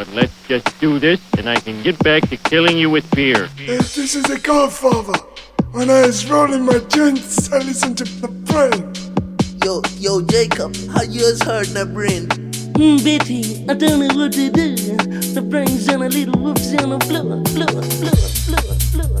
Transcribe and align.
But 0.00 0.14
let's 0.14 0.48
just 0.48 0.80
do 0.80 0.98
this 0.98 1.20
and 1.36 1.46
I 1.46 1.56
can 1.56 1.82
get 1.82 1.98
back 1.98 2.26
to 2.30 2.38
killing 2.38 2.78
you 2.78 2.88
with 2.88 3.04
beer. 3.10 3.50
This 3.58 3.98
is 3.98 4.30
a 4.30 4.38
godfather. 4.38 5.12
When 5.72 5.90
I 5.90 6.06
was 6.06 6.24
rolling 6.24 6.64
my 6.64 6.78
joints, 6.88 7.52
I 7.52 7.58
listened 7.58 7.98
to 7.98 8.04
the 8.04 8.28
brain. 8.28 8.94
Yo, 9.62 9.82
yo, 9.98 10.22
Jacob, 10.22 10.74
how 10.88 11.02
you 11.02 11.26
has 11.26 11.42
heard 11.42 11.66
the 11.66 11.84
brain? 11.84 12.30
Hmm, 12.76 12.96
Betty, 13.04 13.66
I 13.68 13.74
don't 13.74 14.00
know 14.00 14.14
what 14.16 14.32
to 14.32 14.50
do. 14.50 14.74
The 15.34 15.42
brain's 15.42 15.86
on 15.90 16.00
a 16.00 16.08
little 16.08 16.40
whoops 16.40 16.72
on 16.82 16.92
a 16.92 17.00
floor, 17.00 17.44
floor, 17.44 17.68
floor, 17.68 18.24
floor, 18.40 19.20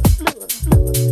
the 0.70 1.09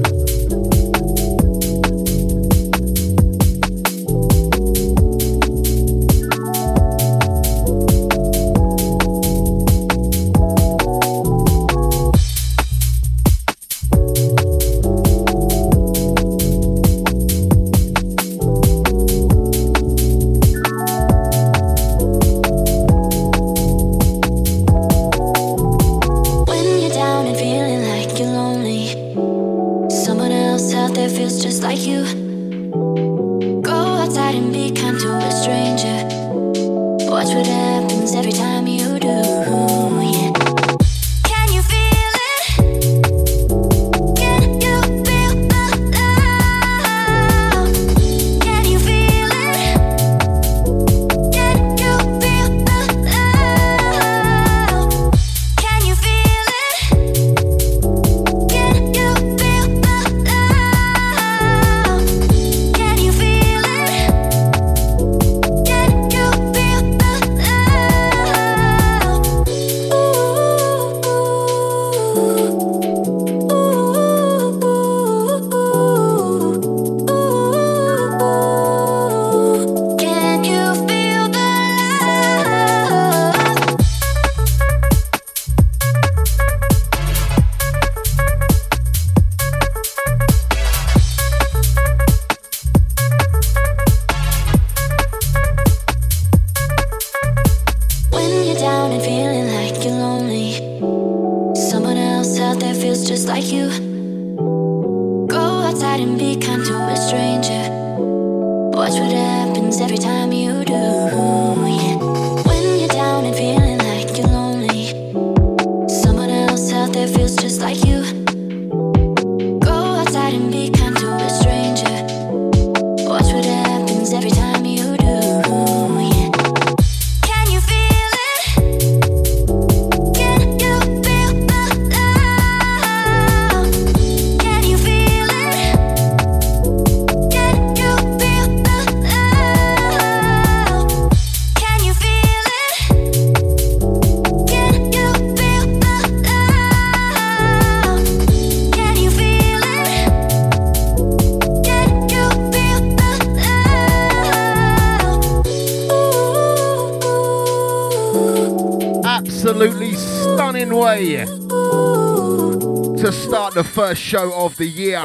first 163.88 164.03
show 164.03 164.35
of 164.35 164.55
the 164.59 164.67
year. 164.67 165.00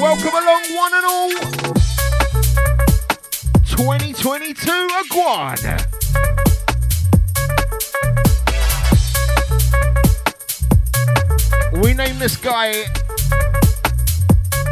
Welcome 0.00 0.34
along, 0.34 0.62
one 0.74 0.94
and 0.94 1.06
all. 1.06 1.30
2022 3.66 4.88
Aguad. 5.04 5.62
We 11.80 11.94
named 11.94 12.18
this 12.18 12.36
guy 12.36 12.86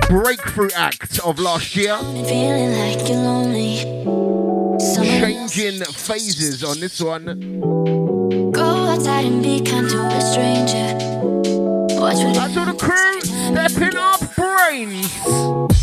Breakthrough 0.09 0.71
Act 0.75 1.21
of 1.21 1.39
last 1.39 1.77
year. 1.77 1.97
Changing 4.97 5.85
phases 5.85 6.65
on 6.65 6.81
this 6.81 7.01
one 7.01 8.03
Go 8.55 8.63
outside 8.63 9.25
and 9.25 9.43
be 9.43 9.61
kind 9.61 9.91
to 9.91 10.01
a 10.01 10.21
stranger. 10.21 11.04
I 12.07 12.53
told 12.53 12.69
the 12.69 12.75
crew, 12.75 13.21
stepping 13.23 13.91
pin 13.91 13.97
up 13.97 14.21
Brainz. 14.37 15.74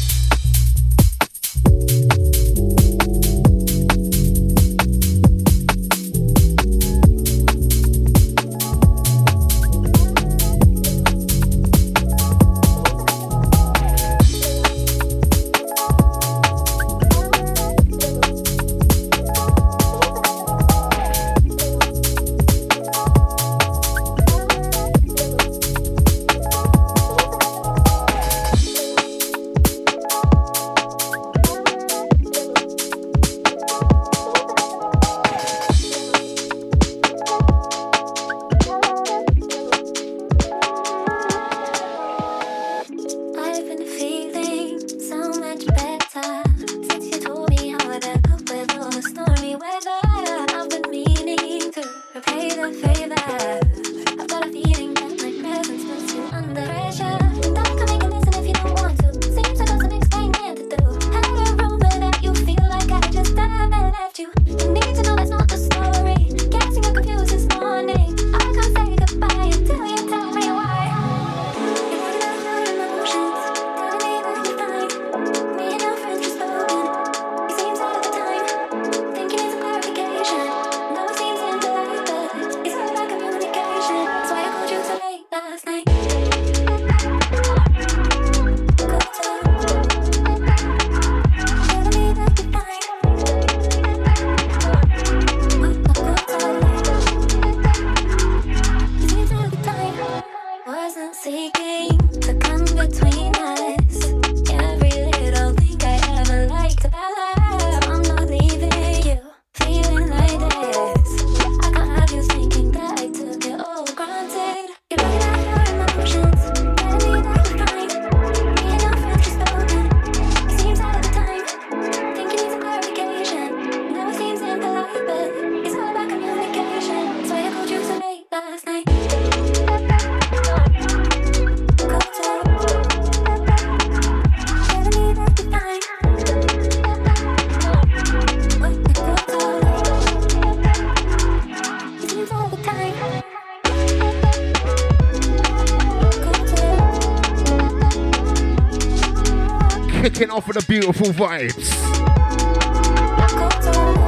Beautiful 150.91 151.25
vibes. 151.25 151.71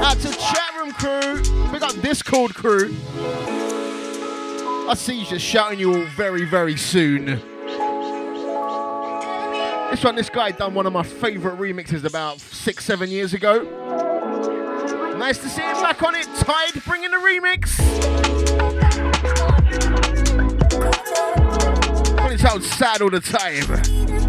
Out 0.03 0.17
to 0.19 0.31
chat 0.31 0.73
room 0.77 0.91
crew. 0.91 1.71
Big 1.71 1.83
up 1.83 1.99
Discord 2.01 2.53
crew. 2.53 2.93
I 4.89 4.93
see 4.95 5.19
you 5.19 5.25
just 5.25 5.45
shouting 5.45 5.79
you 5.79 5.93
all 5.93 6.05
very, 6.15 6.45
very 6.45 6.75
soon. 6.75 7.25
This 9.91 10.03
one, 10.03 10.15
this 10.15 10.29
guy 10.29 10.51
done 10.51 10.73
one 10.73 10.85
of 10.85 10.93
my 10.93 11.03
favourite 11.03 11.57
remixes 11.57 12.03
about 12.03 12.39
six, 12.39 12.83
seven 12.83 13.09
years 13.09 13.33
ago. 13.33 13.63
Nice 15.17 15.37
to 15.37 15.47
see 15.47 15.61
him 15.61 15.75
back 15.75 16.01
on 16.03 16.15
it. 16.15 16.27
Tide 16.37 16.83
bringing 16.85 17.11
the 17.11 17.17
remix. 17.17 17.79
When 22.21 22.33
it 22.33 22.39
sounds 22.39 22.69
sad 22.69 23.01
all 23.01 23.09
the 23.09 23.21
time. 23.21 24.22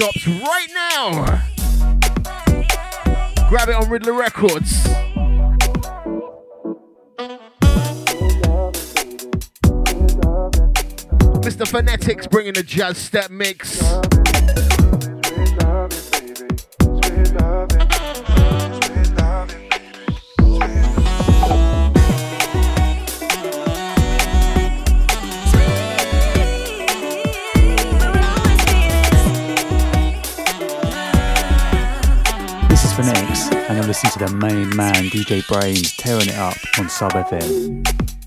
Shops 0.00 0.26
right 0.26 0.68
now. 0.72 1.24
Grab 3.50 3.68
it 3.68 3.74
on 3.74 3.90
Riddler 3.90 4.14
Records. 4.14 4.86
Mr. 11.42 11.68
Phonetics 11.68 12.26
bringing 12.26 12.54
the 12.54 12.62
jazz 12.62 12.96
step 12.96 13.30
mix. 13.30 13.89
DJ 35.30 35.42
Brainz 35.42 35.96
tearing 35.96 36.28
it 36.28 36.34
up 36.34 36.56
on 36.76 36.88
Sub 36.88 37.12
FM. 37.12 38.19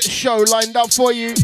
show 0.00 0.44
lined 0.48 0.76
up 0.76 0.92
for 0.92 1.12
you. 1.12 1.34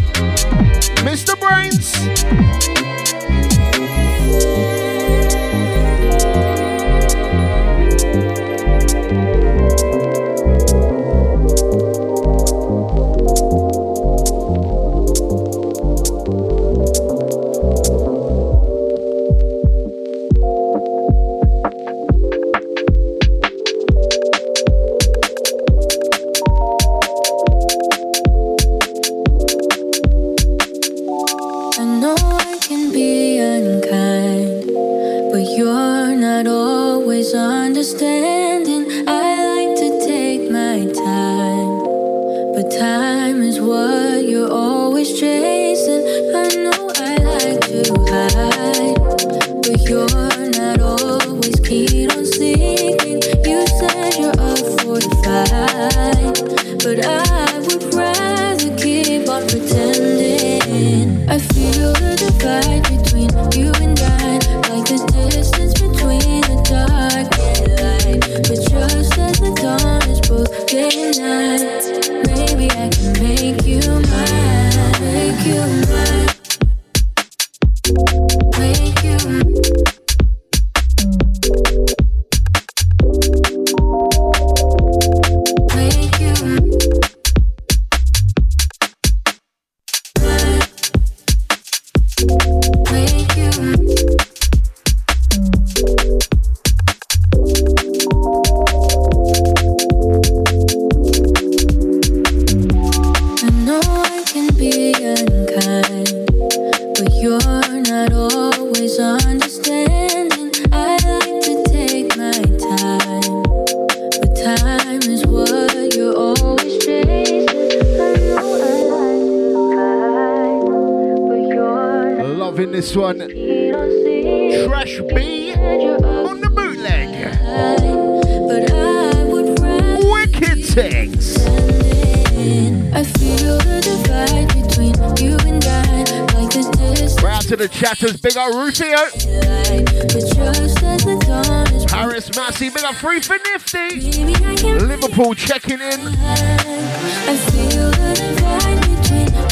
Liverpool 145.13 145.35
checking 145.35 145.81
in. 145.81 146.01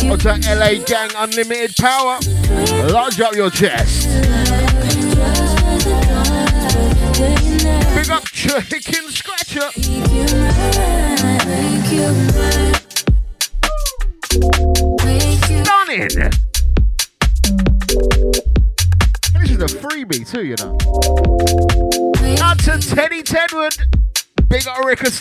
What's 0.08 0.24
that 0.24 0.46
LA 0.48 0.82
gang 0.84 1.10
unlimited 1.16 1.76
power? 1.76 2.18
Large 2.90 3.20
up 3.20 3.34
your 3.34 3.50
chest. 3.50 4.08
Big 7.94 8.10
up 8.10 8.24
Chicken 8.24 9.10
Scratcher. 9.10 9.70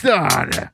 Star. 0.00 0.69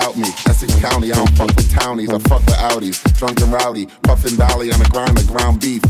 Without 0.00 0.16
me? 0.16 0.28
Essex 0.46 0.74
County, 0.80 1.12
I 1.12 1.16
don't 1.16 1.30
fuck 1.30 1.54
with 1.56 1.70
townies, 1.70 2.10
I 2.10 2.18
fuck 2.20 2.40
with 2.40 2.56
Audis. 2.56 3.18
Drunk 3.18 3.40
and 3.40 3.52
rowdy, 3.52 3.86
puffin' 4.02 4.36
dolly 4.36 4.72
on 4.72 4.78
the 4.78 4.88
grind, 4.88 5.16
the 5.16 5.30
ground 5.30 5.60
beef. 5.60 5.82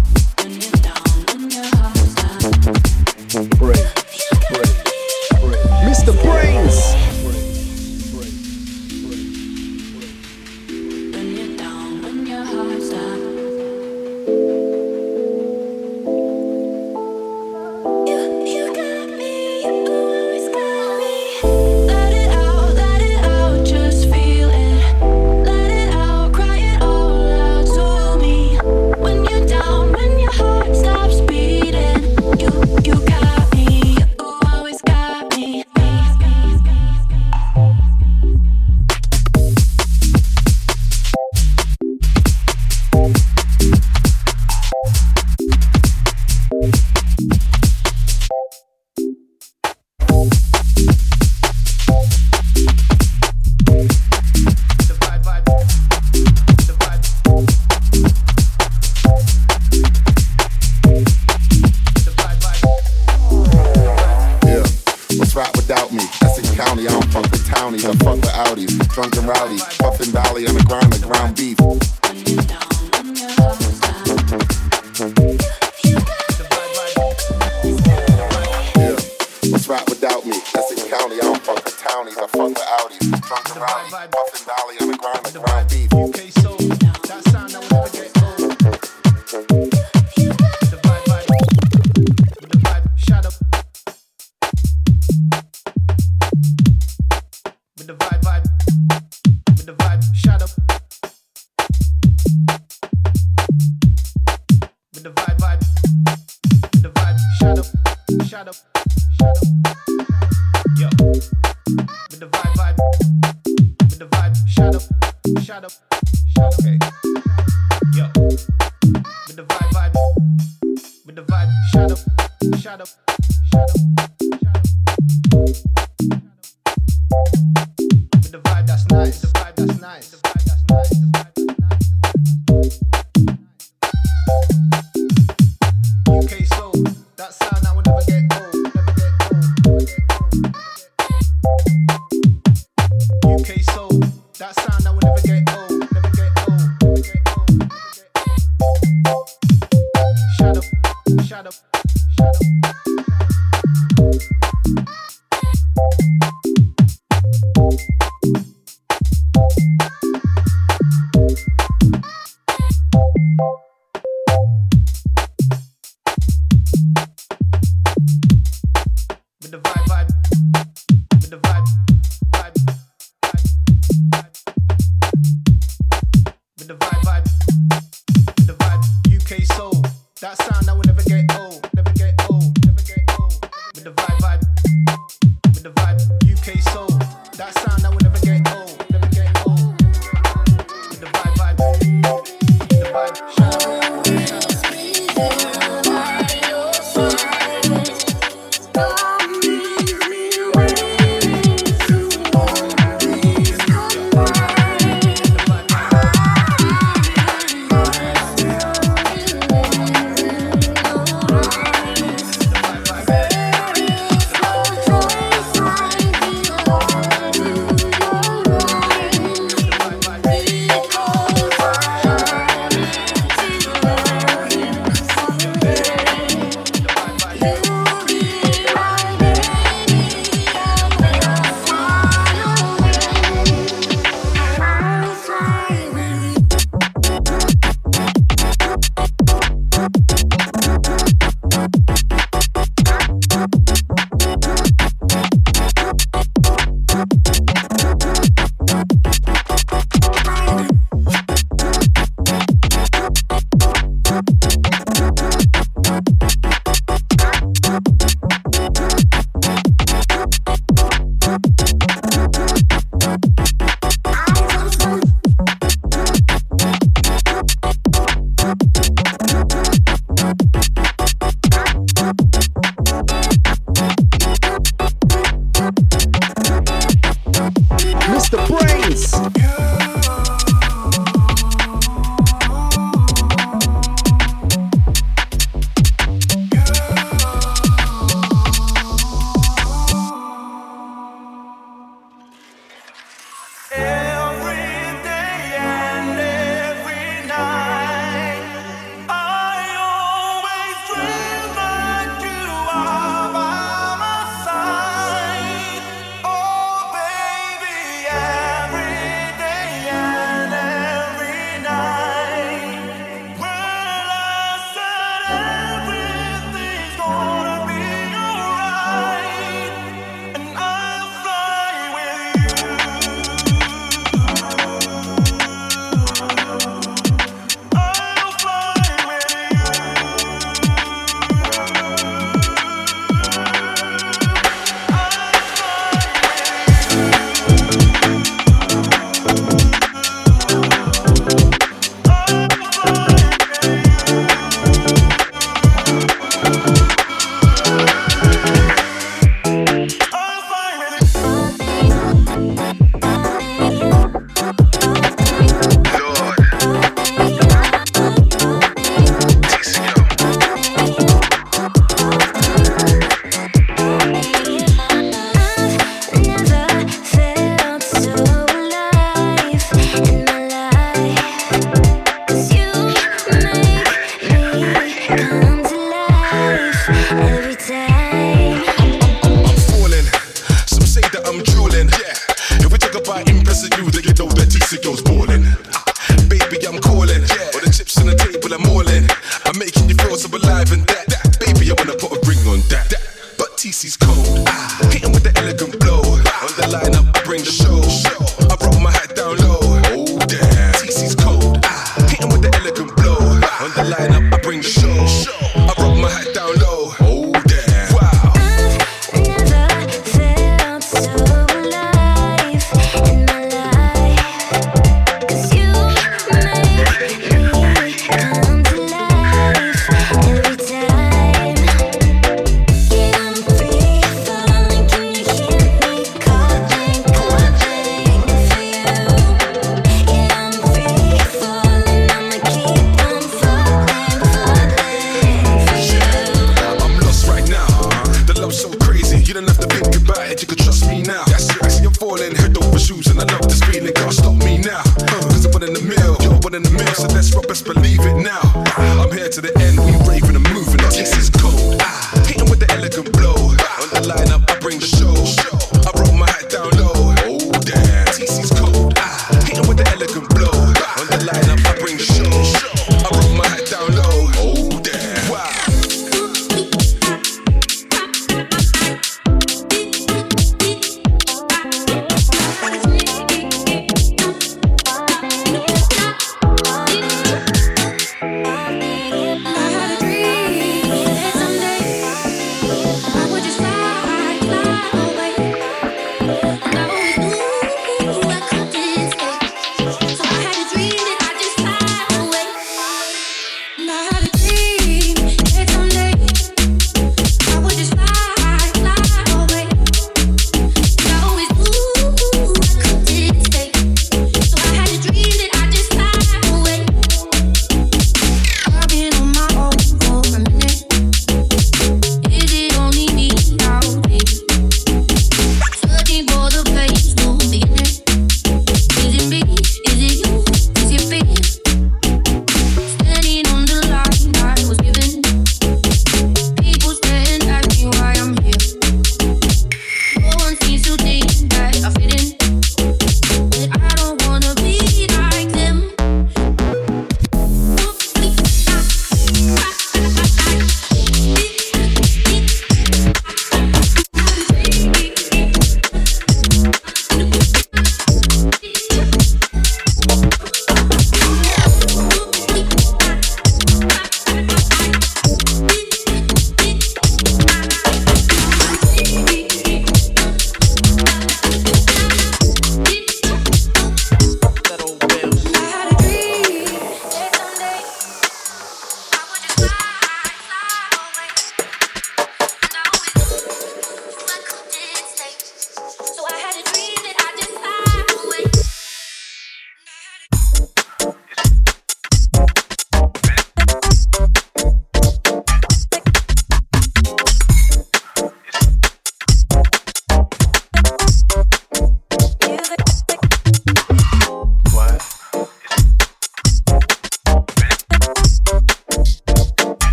Brain, 3.59 4.00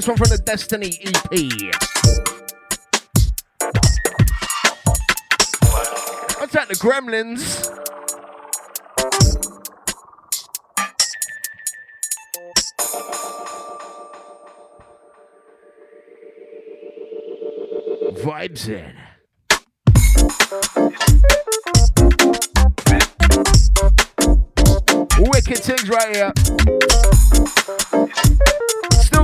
This 0.00 0.08
one 0.08 0.16
from 0.16 0.30
the 0.30 0.38
Destiny 0.38 0.98
EP. 1.04 1.30
What's 6.40 6.54
that? 6.54 6.68
The 6.68 6.74
Gremlins. 6.76 7.68
Vibes 18.22 18.68
in. 18.70 18.96
Wicked 25.30 25.58
things 25.58 25.90
right 25.90 26.16
here. 26.16 26.32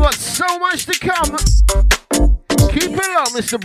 Got 0.07 0.15
so 0.15 0.59
much 0.61 0.87
to 0.87 0.97
come. 1.01 1.37
Keep 2.71 2.93
it 2.93 3.17
up, 3.19 3.31
Mr. 3.31 3.59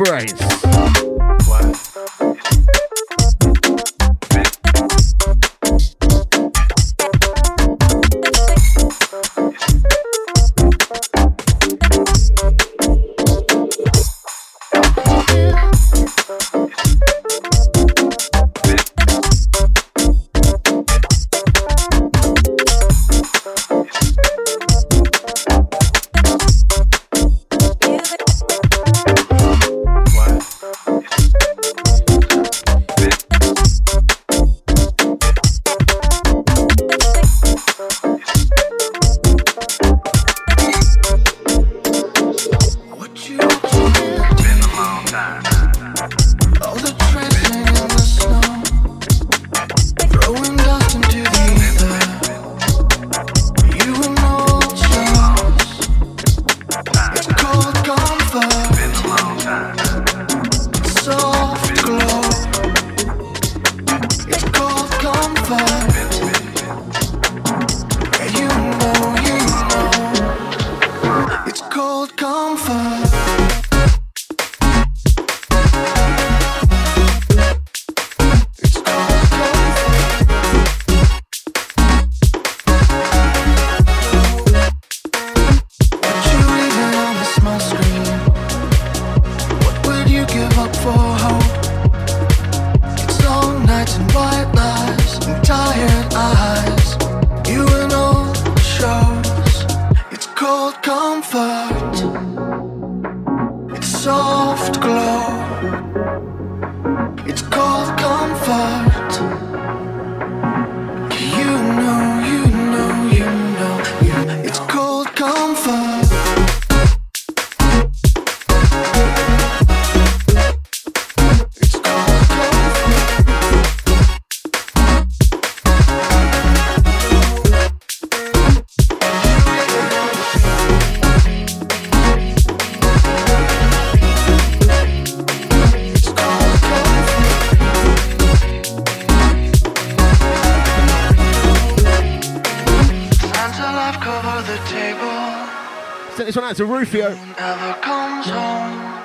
Brainz. 146.53 146.57
to 146.57 146.65
Rufio. 146.65 147.09
Never 147.09 147.73
comes 147.81 148.29
home. 148.29 149.01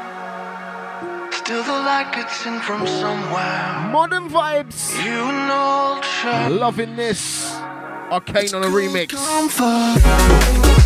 Still 1.33 1.63
the 1.63 1.73
light 1.73 2.13
gets 2.13 2.45
in 2.47 2.59
from 2.61 2.87
somewhere. 2.87 3.91
Modern 3.93 4.29
vibes. 4.29 4.93
You 5.05 5.33
know, 5.47 6.01
Loving 6.51 6.97
this. 6.97 7.55
Arcane 8.11 8.55
on 8.55 8.65
a 8.65 8.69
remix. 8.69 9.13
for 9.51 10.86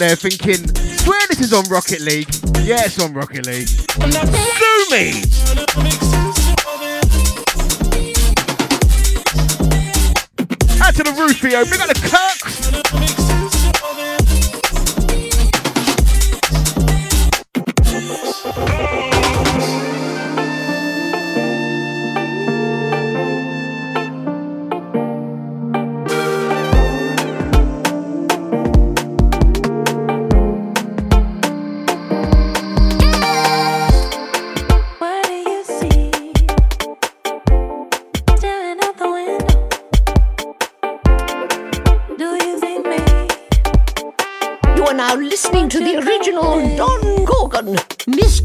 there 0.00 0.16
thinking, 0.16 0.66
swear 0.96 1.20
this 1.28 1.40
is 1.40 1.52
on 1.52 1.62
Rocket 1.68 2.00
League. 2.00 2.26
Yeah, 2.64 2.86
it's 2.86 2.98
on 2.98 3.12
Rocket 3.12 3.44
League. 3.44 3.68
Sue 3.68 4.86
me! 4.90 5.12
Out 10.80 10.94
to 10.94 11.02
the 11.02 11.14
Rufio, 11.18 11.64
big 11.66 11.80
up 11.80 11.88
the 11.88 12.00
This 48.06 48.40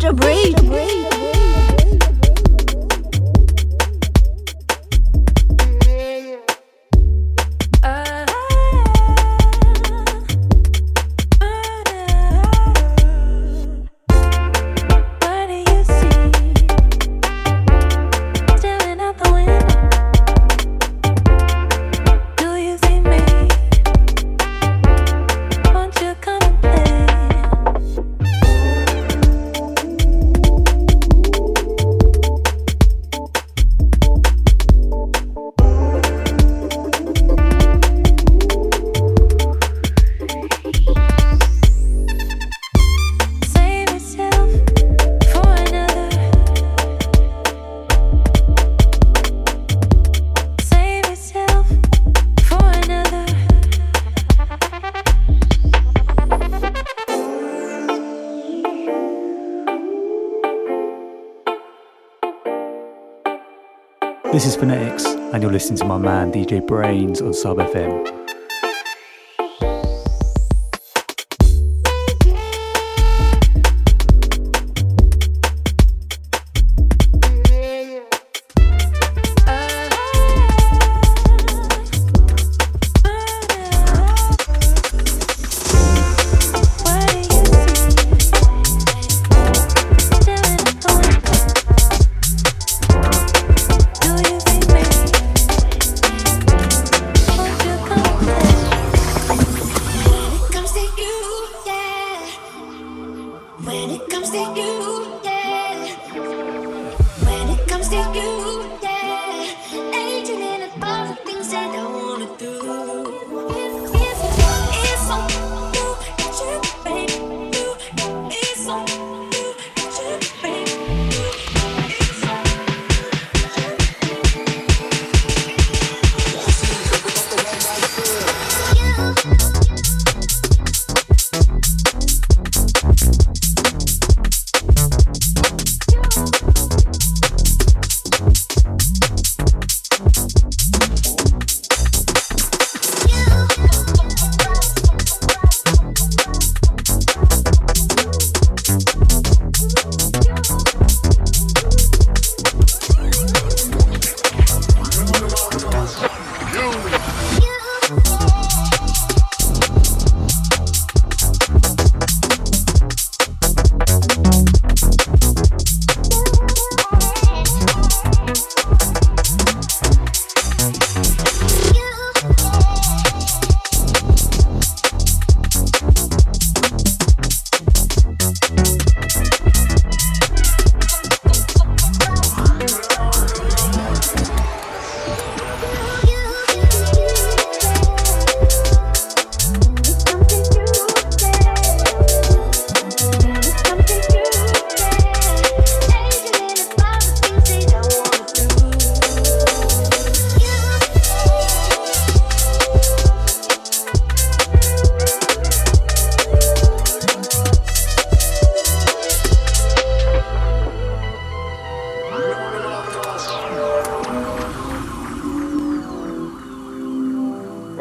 and 65.35 65.43
you're 65.43 65.51
listening 65.51 65.77
to 65.77 65.83
my 65.83 65.97
man 65.97 66.31
DJ 66.31 66.61
Brainz 66.61 67.21
on 67.21 67.33
Sub 67.33 67.57
FM. 67.57 68.14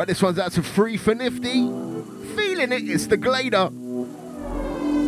This 0.06 0.22
one's 0.22 0.38
out 0.38 0.52
to 0.52 0.62
free 0.62 0.98
for 0.98 1.14
Nifty. 1.14 1.66
Feeling 2.36 2.72
it, 2.72 2.90
it's 2.90 3.06
the 3.06 3.16
Glader. 3.16 3.70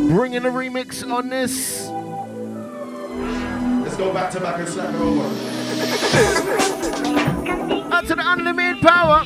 Bringing 0.08 0.46
a 0.46 0.48
remix 0.48 1.06
on 1.08 1.28
this. 1.28 1.86
Let's 3.84 3.96
go 3.96 4.12
back 4.14 4.30
to 4.30 4.40
back 4.40 4.58
and 4.58 4.68
slap 4.68 4.94
it 4.94 5.00
over. 5.00 5.22
Out 7.94 8.06
to 8.06 8.14
the 8.14 8.22
unlimited 8.24 8.80
power. 8.82 9.24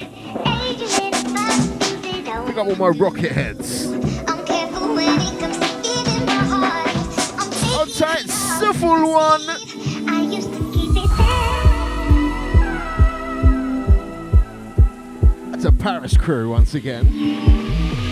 We 2.46 2.52
got 2.52 2.66
all 2.66 2.76
my 2.76 2.88
rocket 2.88 3.32
heads. 3.32 3.86
On 3.86 4.00
tight, 7.88 8.26
Syphil 8.26 9.12
one. 9.12 9.69
Paris 15.80 16.14
crew 16.16 16.50
once 16.50 16.74
again. 16.74 17.08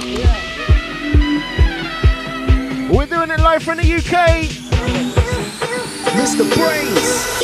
Yeah. 0.02 0.34
We're 2.90 3.06
doing 3.06 3.30
it 3.30 3.40
live 3.40 3.62
from 3.62 3.76
the 3.76 3.94
UK. 3.94 4.48
Mr. 6.16 6.44
Brainz. 6.54 7.37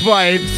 Vibes. 0.00 0.49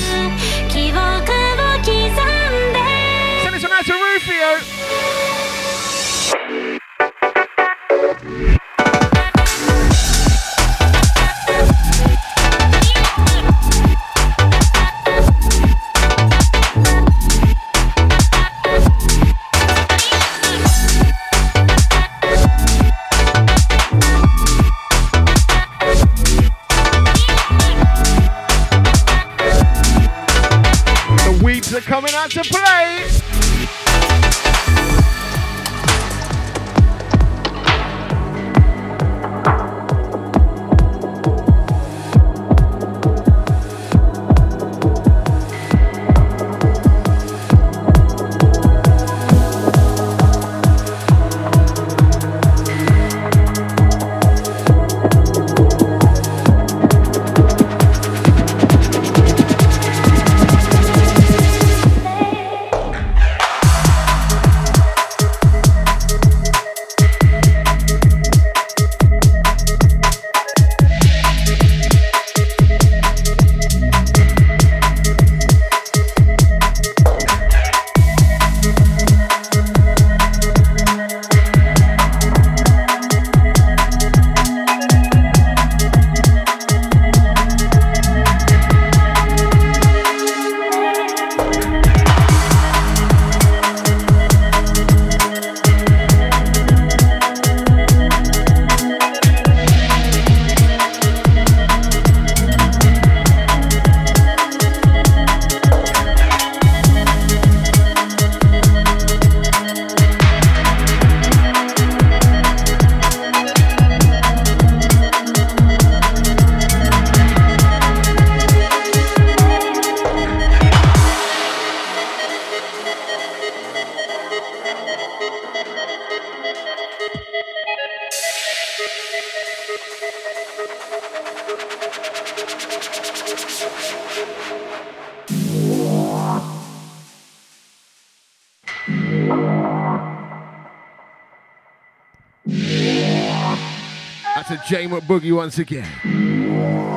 Boogie 145.06 145.32
once 145.32 145.58
again. 145.58 146.91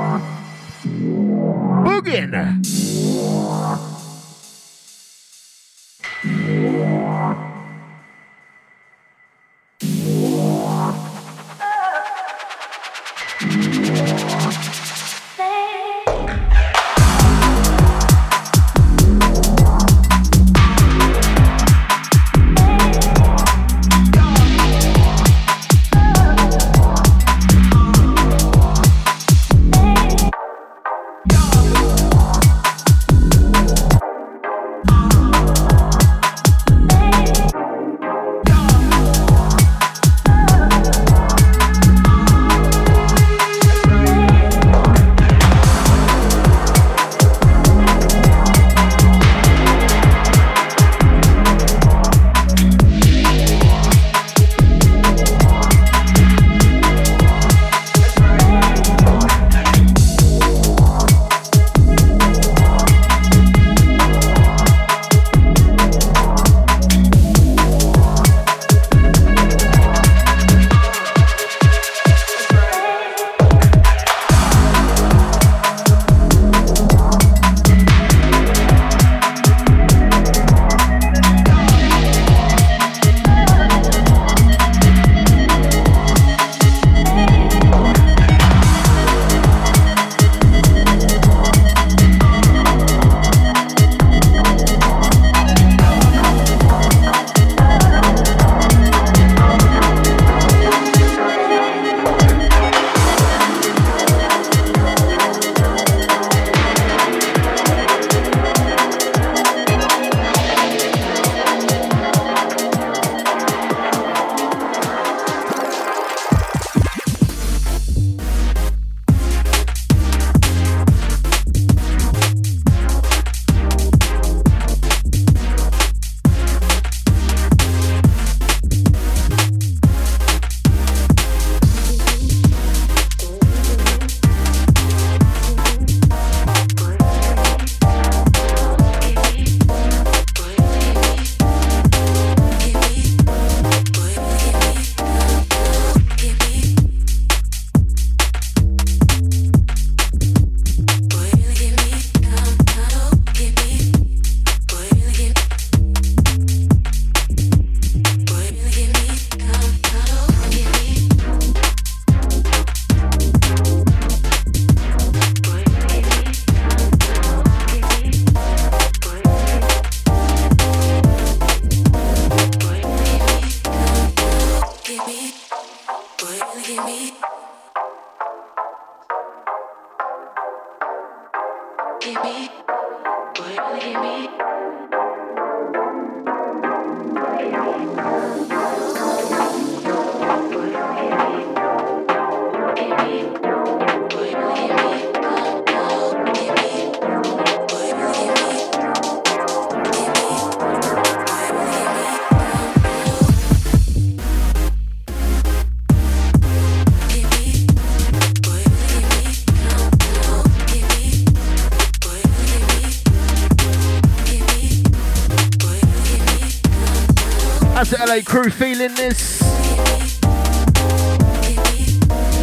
LA 218.15 218.21
crew 218.21 218.49
feeling 218.49 218.93
this. 218.95 219.41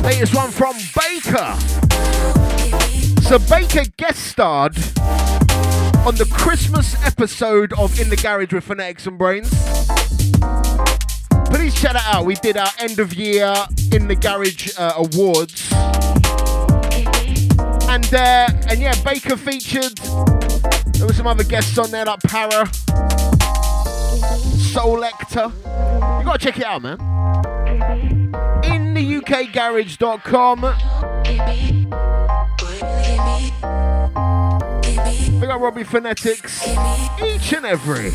Latest 0.02 0.34
one 0.34 0.50
from 0.50 0.76
Baker. 0.94 1.54
So 3.22 3.38
Baker 3.38 3.88
guest 3.96 4.26
starred 4.26 4.76
on 6.04 6.16
the 6.16 6.28
Christmas 6.30 6.94
episode 7.06 7.72
of 7.74 7.98
In 7.98 8.10
the 8.10 8.16
Garage 8.16 8.52
with 8.52 8.64
Phonetics 8.64 9.06
and 9.06 9.18
Brainz. 9.18 9.48
Please 11.46 11.74
check 11.74 11.94
that 11.94 12.06
out. 12.12 12.26
We 12.26 12.34
did 12.34 12.58
our 12.58 12.72
end 12.78 12.98
of 12.98 13.14
year 13.14 13.54
In 13.92 14.08
the 14.08 14.16
Garage 14.16 14.78
uh, 14.78 14.92
awards. 14.96 15.72
And 17.88 18.12
uh, 18.12 18.48
and 18.68 18.78
yeah, 18.78 18.94
Baker 19.02 19.38
featured. 19.38 19.96
There 20.96 21.06
were 21.06 21.14
some 21.14 21.26
other 21.26 21.44
guests 21.44 21.78
on 21.78 21.90
there 21.90 22.04
like 22.04 22.20
Para. 22.24 22.66
Solector. 24.72 25.61
Gotta 26.32 26.44
check 26.46 26.58
it 26.60 26.64
out, 26.64 26.80
man. 26.80 26.98
In 28.64 28.94
the 28.94 29.20
UKGarage.com. 29.20 30.62
We 35.38 35.46
got 35.46 35.60
Robbie 35.60 35.84
Phonetics 35.84 36.66
each 37.22 37.52
and 37.52 37.66
every. 37.66 38.12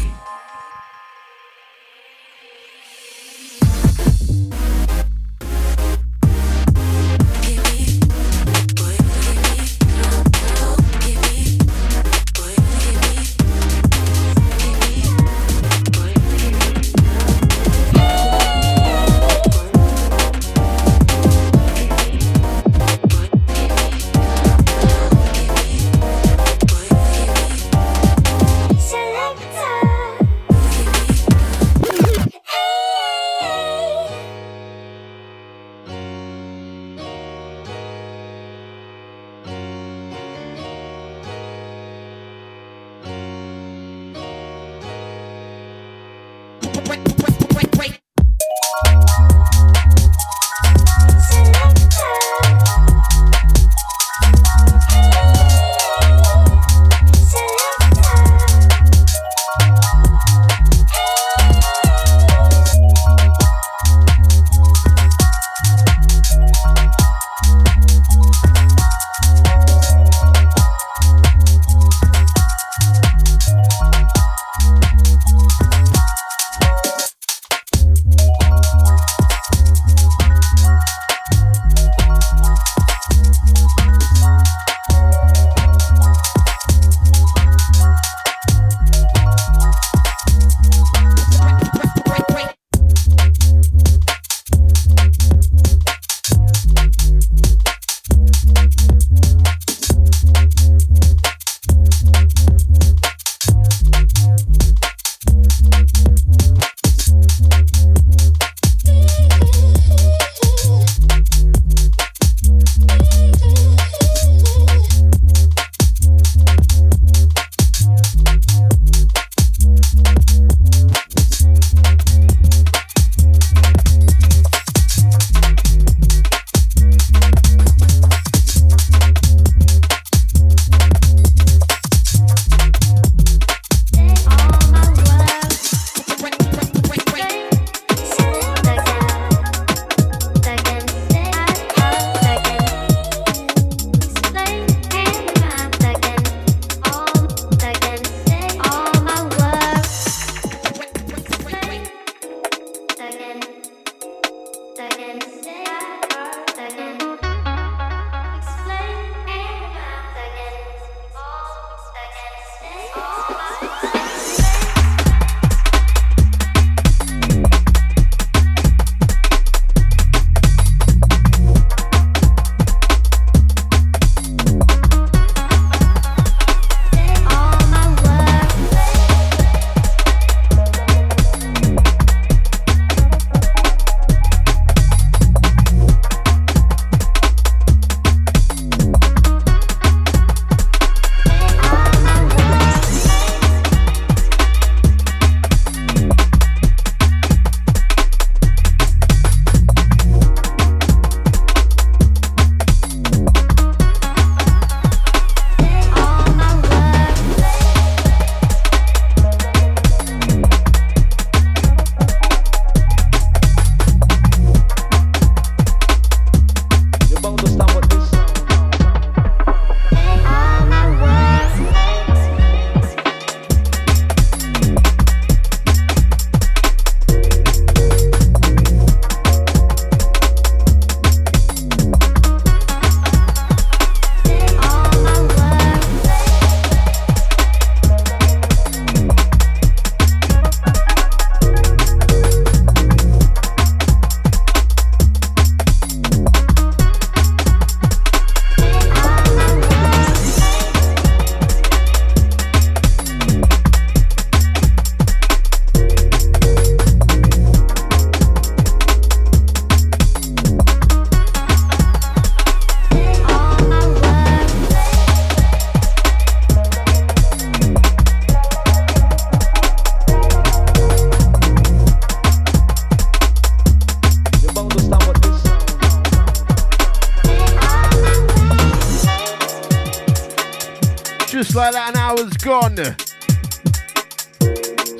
Gone. 282.48 282.78
So 282.78 282.86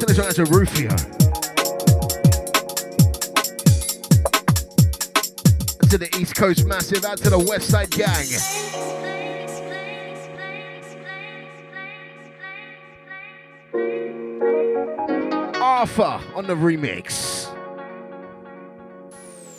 this 0.06 0.18
one 0.18 0.26
has 0.26 0.38
a 0.38 0.44
Rufio. 0.44 0.90
To 5.88 5.98
the 5.98 6.14
East 6.20 6.36
Coast 6.36 6.66
Massive, 6.66 7.06
out 7.06 7.20
to 7.20 7.30
the 7.30 7.40
West 7.40 7.70
Side 7.70 7.90
Gang. 7.92 8.28
Arthur 15.56 16.20
on 16.36 16.48
the 16.48 16.56
remix. 16.56 17.48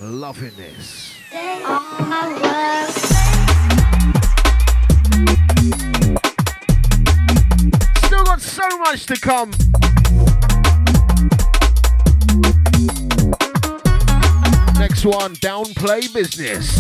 Loving 0.03 0.53
this. 0.59 1.15
So 8.59 8.79
much 8.79 9.07
to 9.07 9.15
come. 9.15 9.51
Next 14.79 15.05
one, 15.05 15.35
downplay 15.37 16.13
business. 16.13 16.77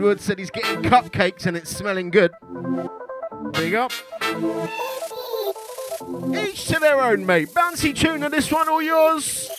To 0.00 0.18
said 0.18 0.38
he's 0.38 0.50
getting 0.50 0.82
cupcakes 0.82 1.44
and 1.46 1.56
it's 1.56 1.70
smelling 1.70 2.10
good. 2.10 2.32
Big 3.52 3.74
up. 3.74 3.92
Each 6.34 6.66
to 6.68 6.78
their 6.80 7.00
own, 7.00 7.26
mate. 7.26 7.48
Bouncy 7.50 7.94
tune 7.94 8.14
tuna, 8.14 8.30
this 8.30 8.50
one 8.50 8.68
all 8.68 8.80
yours. 8.80 9.50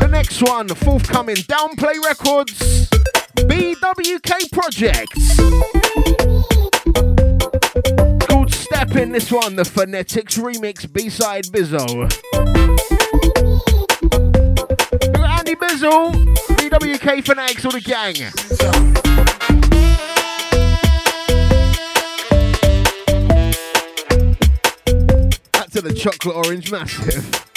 The 0.00 0.08
next 0.10 0.42
one, 0.42 0.68
forthcoming 0.68 1.36
Downplay 1.36 2.02
Records, 2.02 2.88
BWK 3.36 4.50
Projects 4.50 5.77
in 8.78 9.12
this 9.12 9.32
one, 9.32 9.56
the 9.56 9.64
Phonetics 9.64 10.38
Remix 10.38 10.92
B-side 10.92 11.44
Bizzle. 11.46 12.04
Andy 15.38 15.54
Bizzle, 15.54 16.12
BWK 16.56 17.24
Phonetics, 17.24 17.64
all 17.64 17.72
the 17.72 17.80
gang. 17.80 18.14
To 25.72 25.80
the 25.80 25.94
chocolate 25.94 26.34
orange 26.34 26.72
massive. 26.72 27.47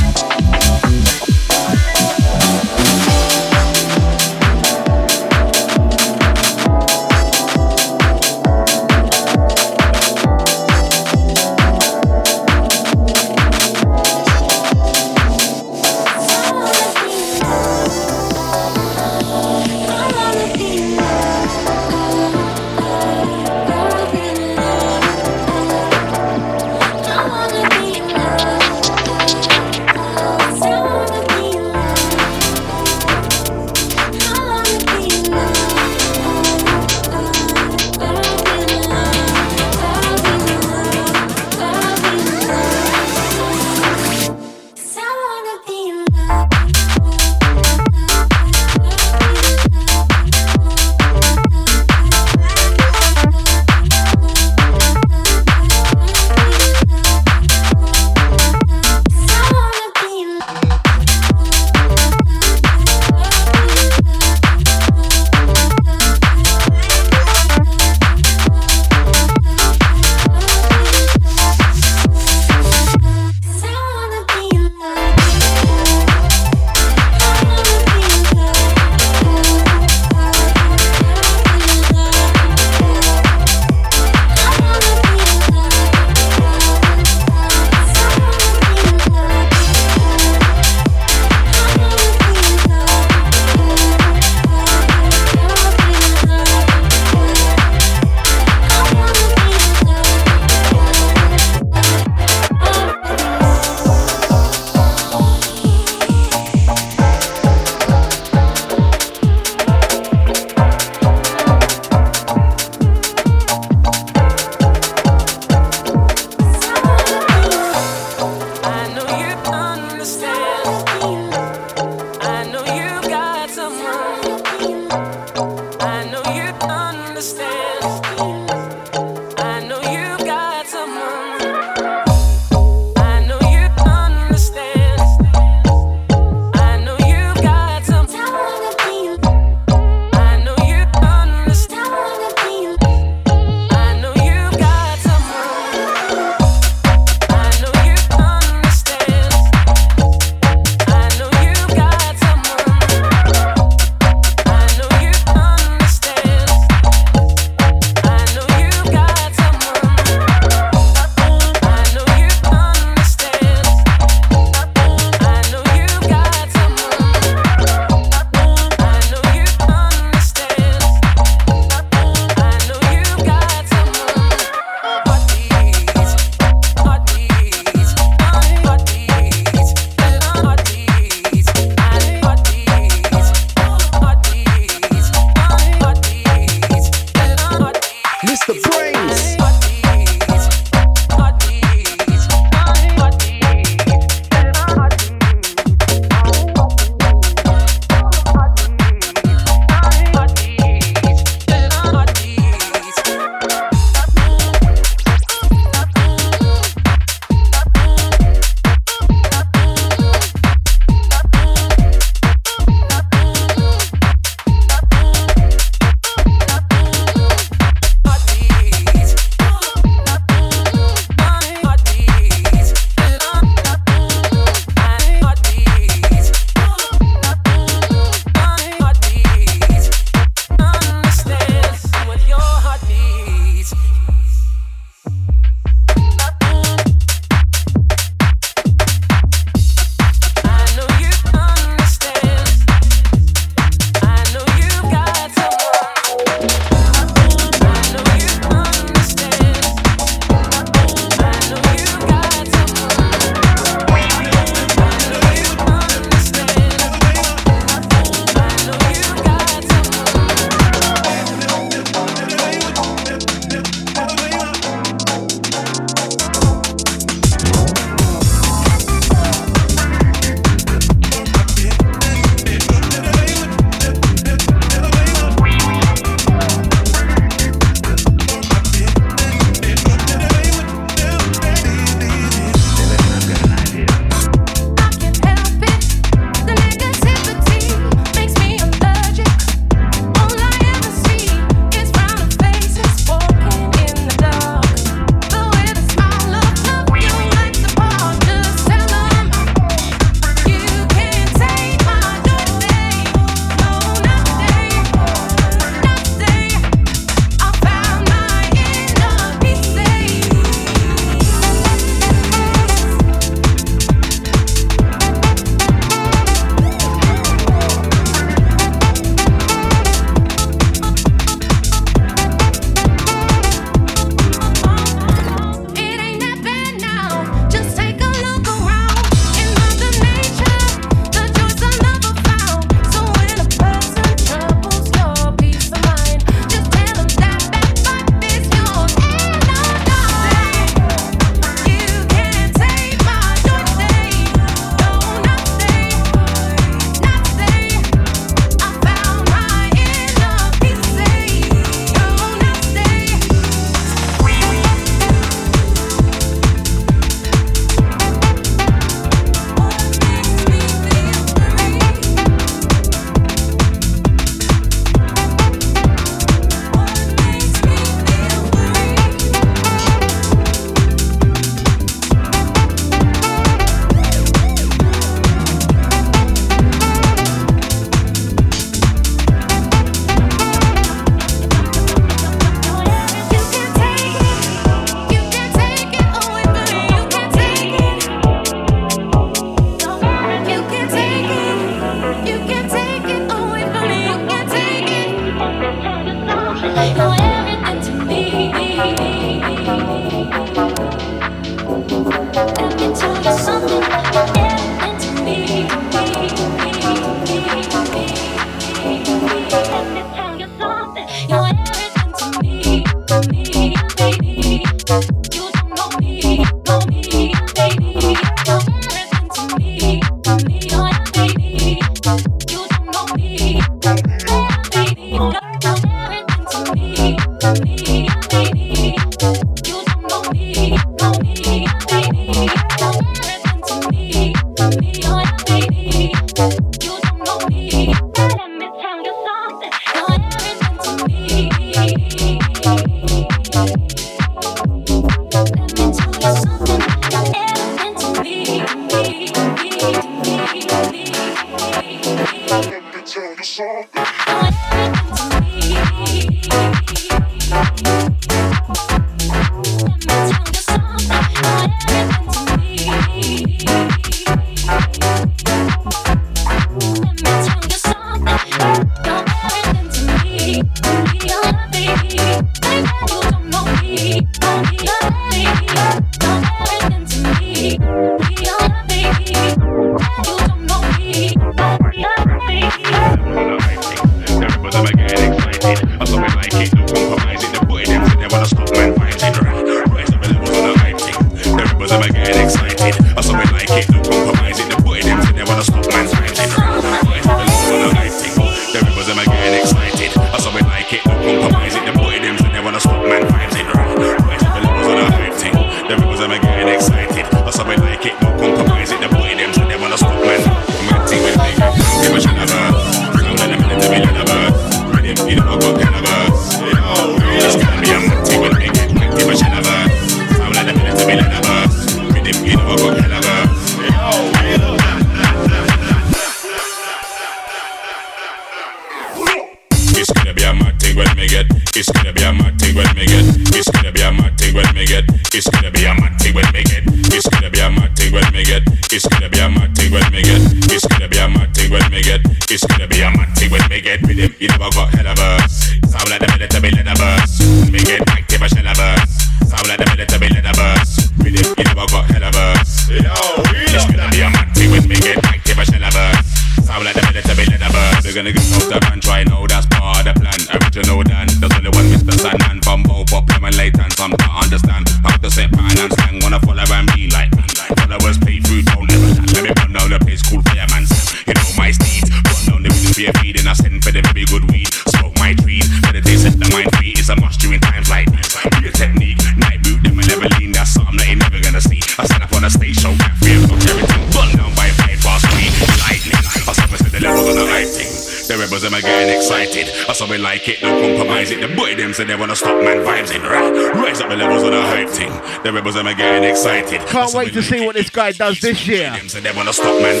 The 595.42 595.52
rebels 595.52 595.76
are 595.76 595.82
getting 595.94 596.22
excited. 596.22 596.80
Can't 596.86 597.12
wait 597.14 597.32
to 597.32 597.42
see 597.42 597.66
what 597.66 597.74
this 597.74 597.90
guy 597.90 598.12
does 598.12 598.38
this 598.40 598.64
year. 598.68 598.96
So 599.08 599.20
they 599.20 599.32
wanna 599.32 599.52
stop 599.52 599.74
man. 599.82 600.00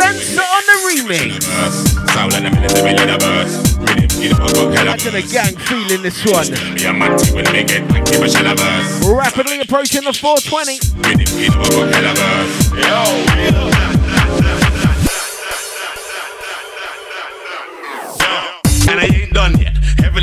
Sensor 0.00 0.40
on 0.40 0.62
the 0.66 0.76
remix. 0.88 1.42
Sound 2.14 2.32
like 2.32 2.42
the 2.44 2.50
military 2.50 2.90
in 2.90 2.96
the 2.96 3.18
burst. 3.20 3.76
Imagine 4.20 5.16
a 5.16 5.22
gang 5.22 5.56
feeling 5.68 6.02
this 6.02 6.24
one. 6.24 6.48
Rapidly 9.14 9.60
approaching 9.60 10.04
the 10.04 10.12
420. 10.14 10.78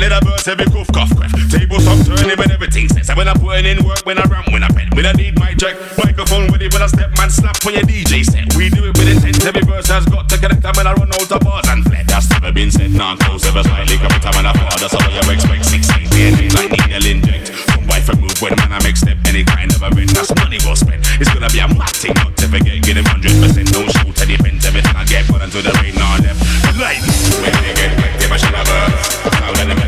Heavy 0.08 0.24
leather 0.24 0.32
burst, 0.32 0.46
heavy 0.46 0.64
goof, 0.72 0.88
cough, 0.88 1.12
craft. 1.12 1.36
Table 1.52 1.80
stop 1.84 2.00
turning 2.08 2.38
when 2.40 2.50
everything 2.50 2.88
says. 2.88 3.12
When 3.12 3.28
I'm 3.28 3.36
putting 3.36 3.68
in 3.68 3.84
work, 3.84 4.00
when 4.08 4.16
I 4.16 4.24
run, 4.24 4.44
when 4.48 4.64
I 4.64 4.68
pen, 4.72 4.88
when 4.96 5.04
I 5.04 5.12
need 5.12 5.38
my 5.38 5.52
check. 5.52 5.76
Microphone 6.00 6.48
ready 6.48 6.68
when 6.72 6.80
I 6.80 6.88
step, 6.88 7.12
man, 7.20 7.28
slap 7.28 7.60
for 7.60 7.72
your 7.76 7.84
DJ 7.84 8.24
set. 8.24 8.48
We 8.56 8.72
do 8.72 8.88
it 8.88 8.96
with 8.96 9.04
intent, 9.04 9.44
every 9.44 9.68
verse 9.68 9.88
has 9.92 10.08
got 10.08 10.24
to 10.32 10.38
connect. 10.40 10.64
And 10.64 10.76
when 10.76 10.86
I 10.86 10.96
run 10.96 11.12
out 11.12 11.28
of 11.28 11.40
bars 11.44 11.68
and 11.68 11.84
fled, 11.84 12.08
that's 12.08 12.24
never 12.32 12.52
been 12.52 12.70
said. 12.70 12.88
Nah, 12.96 13.20
close, 13.20 13.44
ever 13.44 13.60
slightly, 13.60 14.00
come 14.00 14.16
time 14.24 14.48
I 14.48 14.52
fall. 14.56 14.80
That's 14.80 14.96
all 14.96 15.12
you 15.12 15.20
expect. 15.28 15.64
Six, 15.68 15.84
eight, 15.92 16.08
DNA, 16.08 16.56
like 16.56 16.72
needle 16.72 17.04
inject. 17.04 17.52
From 17.68 17.84
wife 17.84 18.08
and 18.08 18.20
move 18.24 18.40
when 18.40 18.56
man, 18.56 18.72
I 18.72 18.80
make 18.80 18.96
step. 18.96 19.20
Any 19.28 19.44
kind 19.44 19.68
of 19.76 19.84
event, 19.84 20.16
that's 20.16 20.32
money 20.40 20.56
well 20.64 20.76
spent. 20.76 21.04
It's 21.20 21.28
gonna 21.36 21.52
be 21.52 21.60
a 21.60 21.68
mad 21.68 21.92
thing, 21.92 22.16
not 22.16 22.32
to 22.40 22.48
forget. 22.48 22.80
Get 22.80 22.96
him 22.96 23.04
100%, 23.04 23.76
don't 23.76 23.92
shoot 23.92 24.16
any 24.24 24.40
pens, 24.40 24.64
everything 24.64 24.96
I 24.96 25.04
get, 25.04 25.28
put 25.28 25.44
into 25.44 25.60
the 25.60 25.72
rain, 25.84 25.92
nah, 26.00 26.16
left. 26.24 26.40
Light, 26.80 27.04
when 27.44 27.52
they 27.60 27.76
get 27.76 27.92
wet, 28.00 28.24
if 28.24 28.32
I 28.32 28.36
should 28.40 28.56
have 28.56 28.72
a. 28.72 29.28
Now 29.42 29.52
let 29.52 29.68
them 29.68 29.87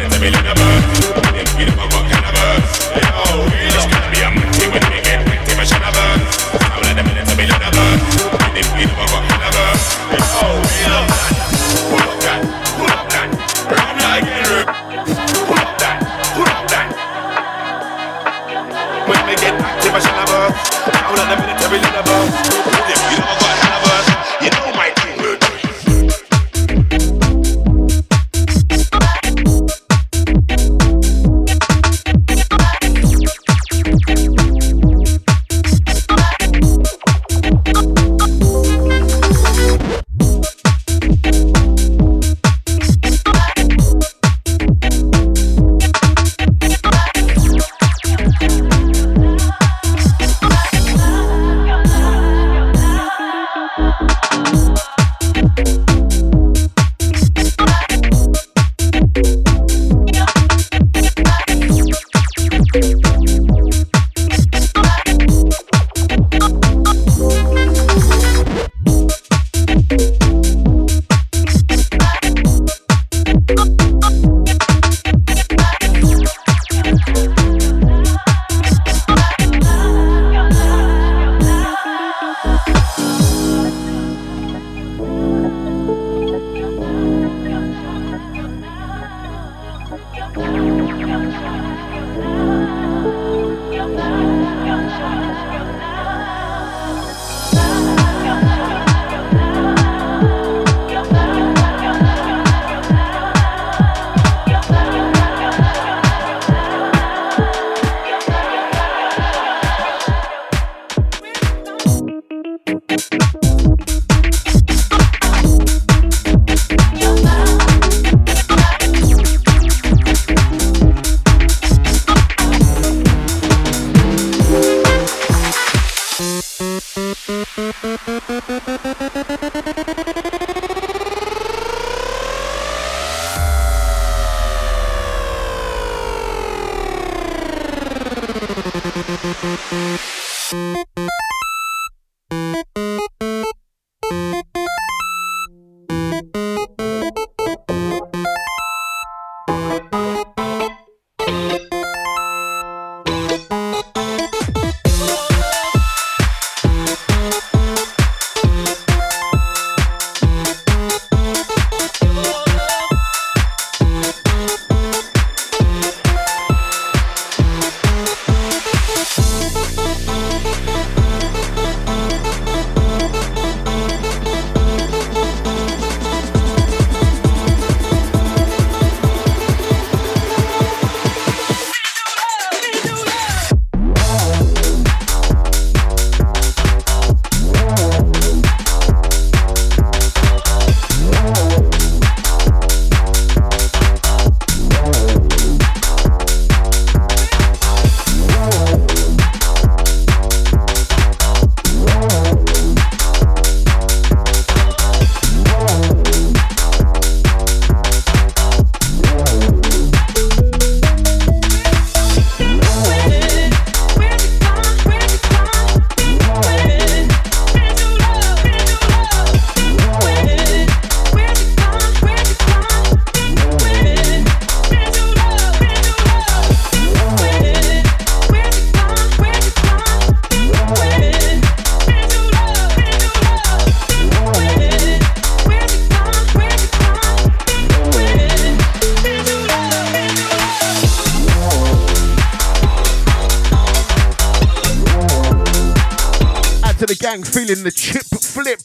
feeling 247.51 247.65
the 247.65 247.71
chip 247.73 248.05
flip. 248.05 248.61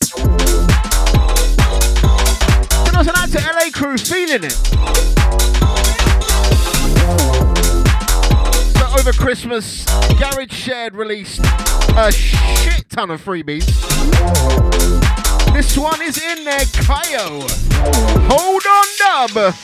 I 2.93 2.97
was 2.97 3.07
out 3.07 3.29
to 3.31 3.39
LA 3.39 3.71
crew 3.71 3.97
feeling 3.97 4.43
it. 4.43 4.51
So 8.77 8.85
over 8.99 9.11
Christmas, 9.13 9.85
Garage 10.19 10.53
Shared 10.53 10.93
released 10.93 11.41
a 11.97 12.11
shit 12.11 12.87
ton 12.89 13.09
of 13.09 13.25
freebies. 13.25 13.65
This 15.51 15.75
one 15.77 16.01
is 16.03 16.21
in 16.21 16.43
there, 16.45 16.59
Kayo. 16.59 17.41
Hold 18.29 18.65
on, 18.67 18.85
dub. 18.99 19.55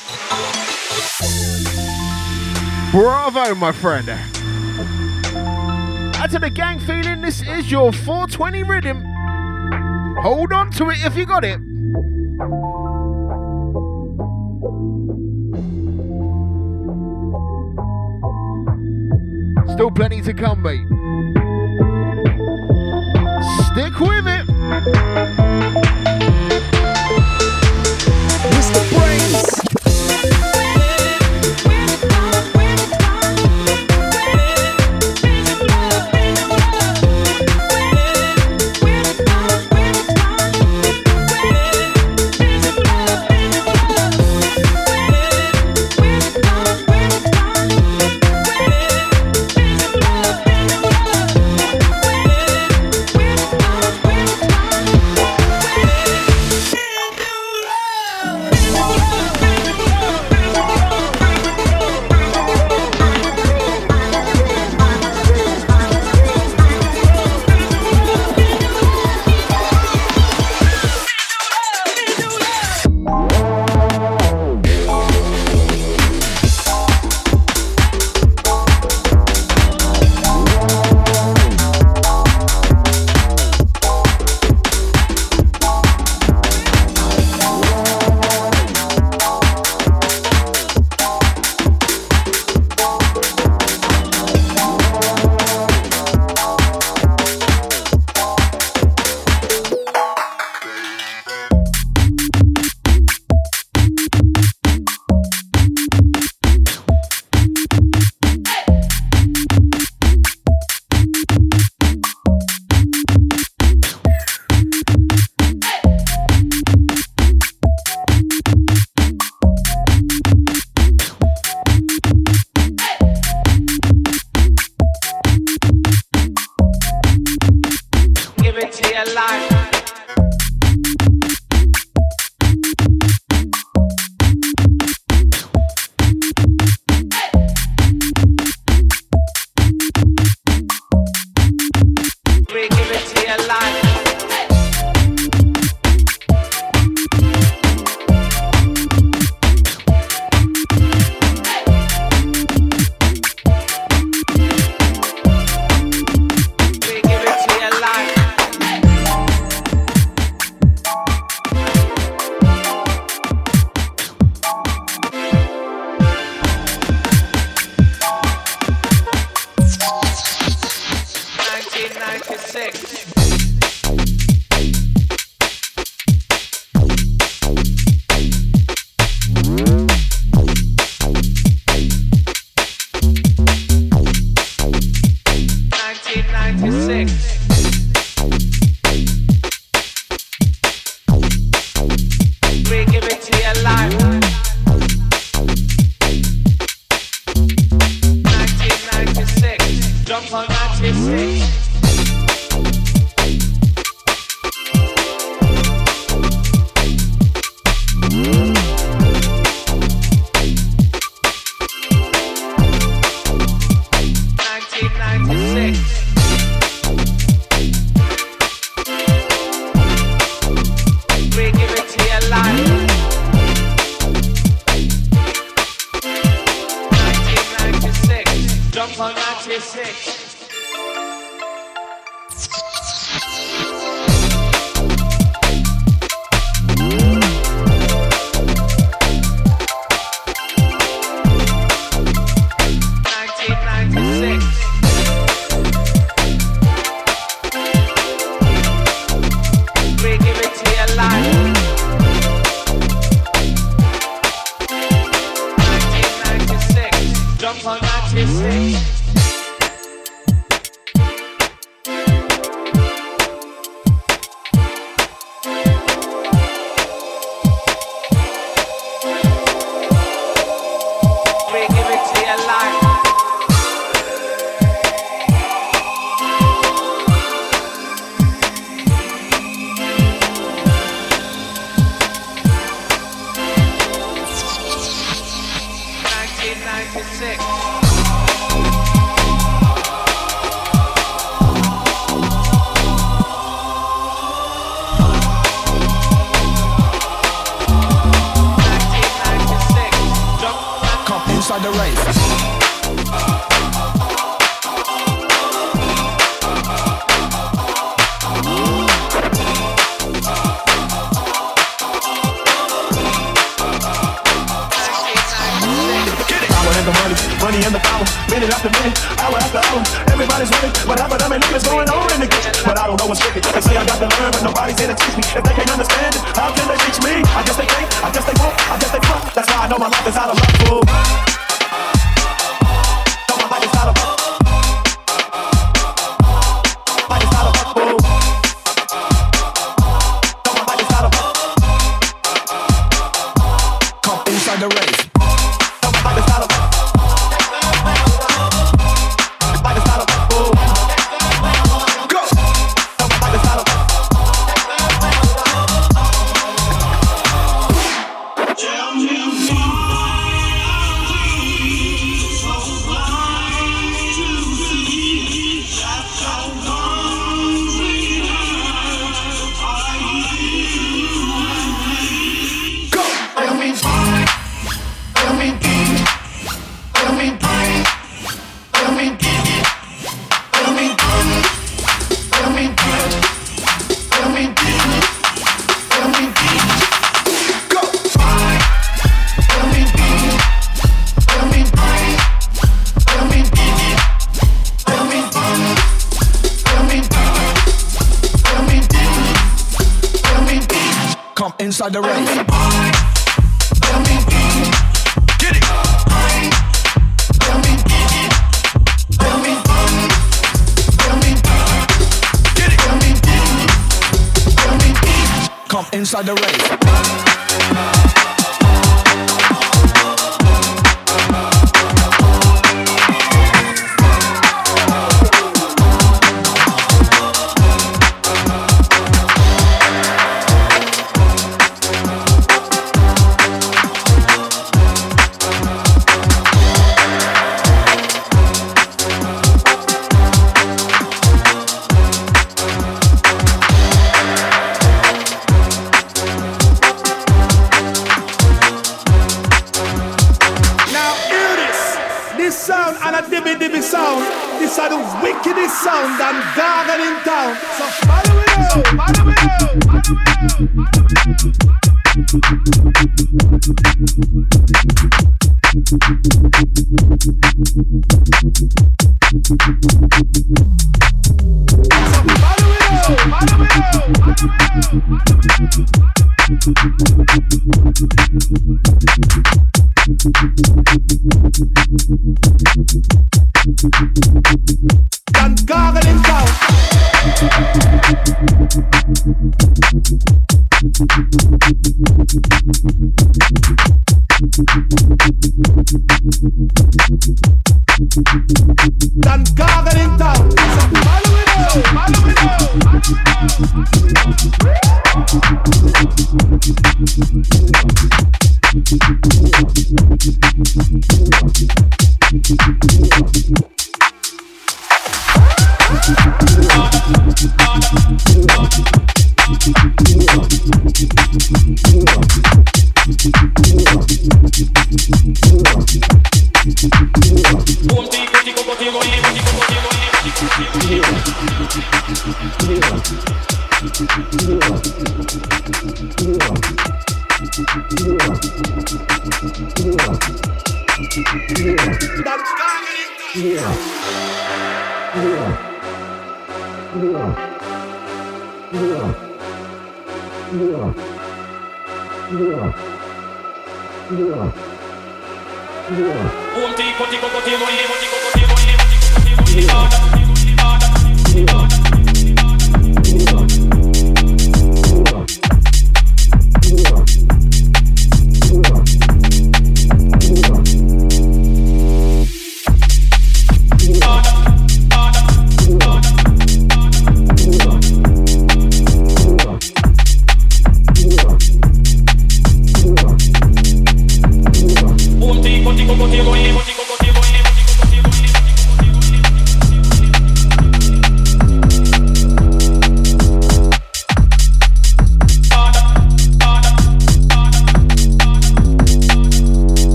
Bravo, 2.91 3.53
my 3.53 3.71
friend. 3.71 4.09
Out 6.17 6.31
to 6.31 6.39
the 6.39 6.49
gang 6.49 6.79
feeling 6.79 7.21
this 7.21 7.41
is 7.41 7.69
your 7.71 7.91
420 7.91 8.63
rhythm. 8.63 9.10
Hold 10.21 10.53
on 10.53 10.69
to 10.73 10.89
it 10.89 11.03
if 11.03 11.17
you 11.17 11.25
got 11.25 11.43
it. 11.43 11.59
Still 19.73 19.89
plenty 19.89 20.21
to 20.21 20.33
come. 20.33 20.61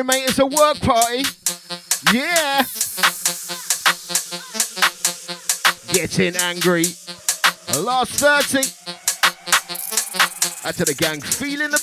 Mate, 0.00 0.24
it's 0.26 0.38
a 0.38 0.46
work 0.46 0.80
party. 0.80 1.22
Yeah. 2.12 2.64
Getting 5.92 6.34
angry. 6.36 6.86
Last 7.78 8.12
30. 8.12 8.60
Out 10.66 10.74
to 10.76 10.84
the 10.86 10.94
gang, 10.94 11.20
feeling 11.20 11.70
the 11.70 11.81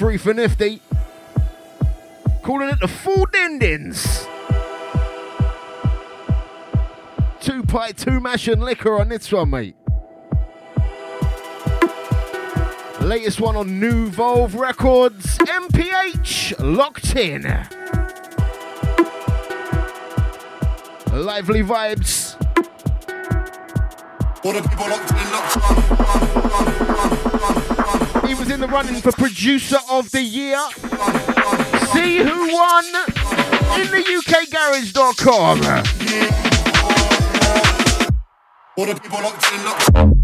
Free 0.00 0.16
for 0.16 0.32
Nifty. 0.32 0.80
Calling 2.42 2.70
it 2.70 2.80
the 2.80 2.88
Full 2.88 3.26
Dindins. 3.26 4.26
Two 7.42 7.62
pie, 7.64 7.92
two 7.92 8.18
mash 8.18 8.48
and 8.48 8.62
liquor 8.62 8.98
on 8.98 9.10
this 9.10 9.30
one, 9.30 9.50
mate. 9.50 9.76
Latest 13.02 13.42
one 13.42 13.56
on 13.56 13.78
New 13.78 14.10
Volve 14.10 14.58
Records, 14.58 15.36
MPH, 15.36 16.54
locked 16.60 17.14
in. 17.14 17.42
Lively 21.12 21.62
vibes. 21.62 22.40
What 24.42 24.56
are 24.56 24.62
people 24.66 24.88
locked 24.88 25.10
in, 25.10 25.30
locked 25.30 25.56
in 28.50 28.60
the 28.60 28.66
running 28.68 29.00
for 29.00 29.12
producer 29.12 29.78
of 29.88 30.10
the 30.10 30.22
year. 30.22 30.58
See 31.92 32.18
who 32.18 32.52
won 32.52 32.84
in 33.78 33.86
the 33.90 34.02
UKGarage.com. 34.18 35.60
What 38.74 38.88
are 38.88 38.98
people 38.98 39.20
locked 39.20 39.52
in? 39.52 39.60
UK. 40.10 40.19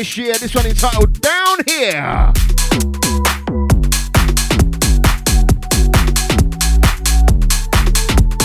This 0.00 0.16
year. 0.16 0.32
This 0.38 0.54
one 0.54 0.64
entitled 0.64 1.20
Down 1.20 1.58
Here. 1.66 2.32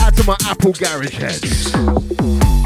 Add 0.01 0.15
to 0.17 0.23
my 0.27 0.35
Apple 0.43 0.73
Garage 0.73 1.15
heads. 1.15 2.64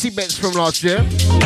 Favourite 0.00 0.16
bets 0.16 0.38
from 0.38 0.52
last 0.52 0.82
year. 0.82 1.39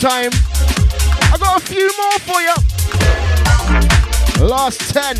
Time. 0.00 0.30
I 1.32 1.36
got 1.40 1.60
a 1.60 1.64
few 1.66 1.90
more 1.98 2.18
for 2.20 2.40
you. 2.40 2.54
Last 4.46 4.92
10. 4.94 5.16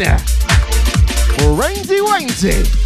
Rainsy 1.56 2.00
Wainsy. 2.00 2.77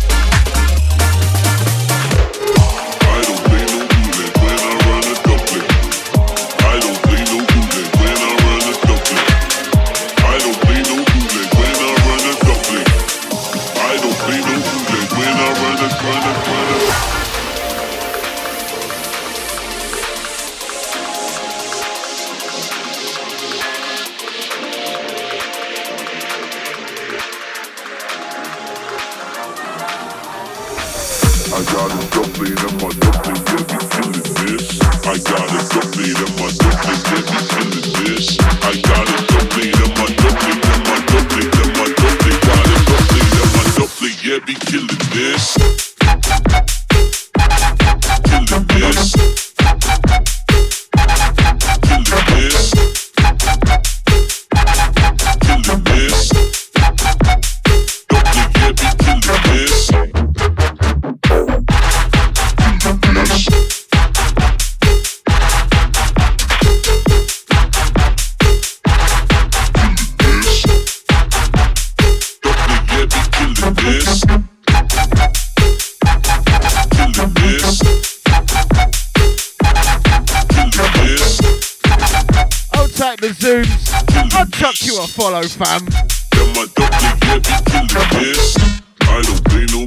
Fam. 85.57 85.85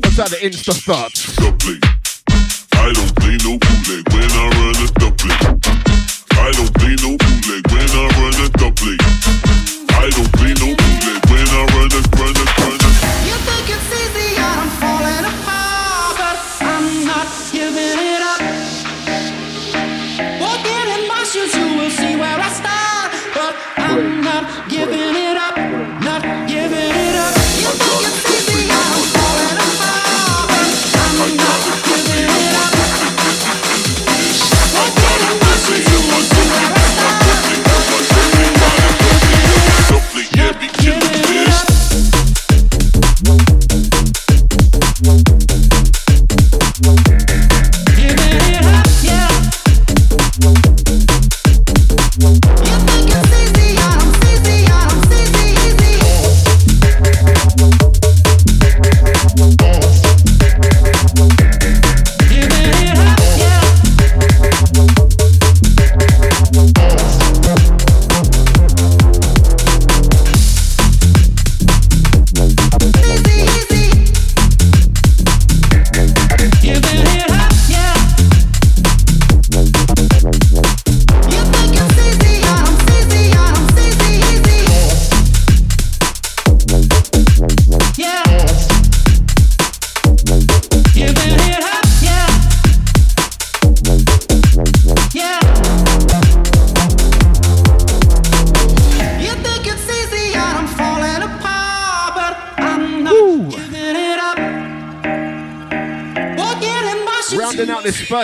What's 0.01 0.17
that 0.17 0.29
the 0.29 0.37
Insta 0.41 0.73
starts? 0.73 1.44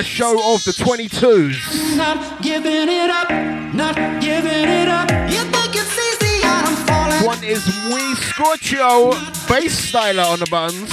First 0.01 0.13
show 0.13 0.55
of 0.55 0.63
the 0.63 0.71
22s. 0.71 1.95
Not 1.95 2.41
giving 2.41 2.89
it 2.89 3.11
up, 3.11 3.29
not 3.75 3.93
giving 4.19 4.67
it 4.67 4.87
up. 4.87 5.07
You 5.29 5.43
think 5.53 5.75
it's 5.75 5.93
easy, 5.93 6.41
I'm 6.43 6.75
falling. 6.87 7.23
One 7.23 7.43
is 7.43 7.63
We 7.93 8.01
Scorcho, 8.15 9.11
bass 9.47 9.91
styler 9.91 10.25
on 10.25 10.39
the 10.39 10.47
buttons. 10.49 10.89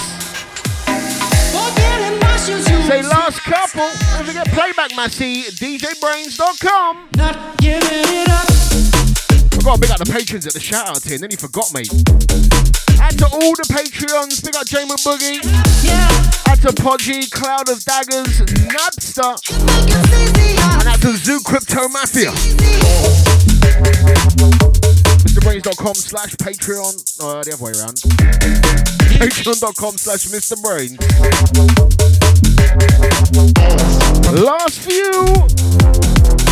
Say 2.87 3.01
last 3.01 3.41
couple, 3.41 3.81
don't 3.81 4.27
forget 4.27 4.47
playback 4.49 4.95
massy, 4.95 5.45
DJBrainz.com. 5.57 7.09
Not 7.17 7.57
giving 7.57 7.89
it 7.89 8.29
up. 8.29 8.45
I 9.57 9.63
gotta 9.65 9.81
big 9.81 9.91
up 9.91 9.99
the 10.01 10.13
patrons 10.13 10.47
at 10.47 10.53
the 10.53 10.61
shout 10.61 10.87
out 10.87 11.03
here, 11.03 11.15
and 11.15 11.23
then 11.23 11.31
he 11.31 11.37
forgot 11.37 11.73
me. 11.73 11.81
And 13.01 13.19
to 13.21 13.25
all 13.25 13.55
the 13.57 13.65
Patreons, 13.73 14.45
big 14.45 14.55
up 14.55 14.67
Jamie 14.67 14.91
Boogie. 15.01 15.41
Yeah. 15.83 16.48
To 16.63 16.73
Podgy, 16.73 17.31
Cloud 17.31 17.69
of 17.69 17.85
Daggers, 17.85 18.41
Nabster, 18.67 19.37
And 20.81 20.89
out 20.89 21.01
to 21.03 21.17
Zoo 21.17 21.41
Crypto 21.45 21.89
Mafia. 21.89 22.33
MrBrainz.com 25.23 25.95
slash 25.95 26.35
Patreon. 26.35 27.21
Oh, 27.21 27.43
the 27.45 27.53
other 27.53 27.63
way 27.63 27.71
around. 27.73 27.99
Patreon.com 29.21 29.99
slash 29.99 30.27
Mr. 30.27 30.57
Brainz. 30.61 30.99
Last 34.35 34.81
few. 34.81 36.48